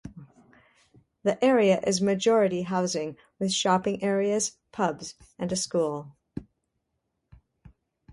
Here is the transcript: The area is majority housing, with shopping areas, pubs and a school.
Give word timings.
The 1.21 1.37
area 1.45 1.79
is 1.85 2.01
majority 2.01 2.63
housing, 2.63 3.17
with 3.37 3.51
shopping 3.53 4.01
areas, 4.03 4.57
pubs 4.71 5.13
and 5.37 5.51
a 5.51 5.55
school. 5.55 6.15